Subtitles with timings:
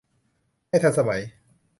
[0.69, 1.21] ให้ทันสมัย